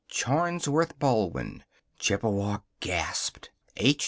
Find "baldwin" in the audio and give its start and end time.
0.97-1.63